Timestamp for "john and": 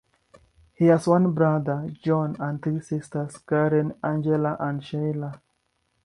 2.01-2.59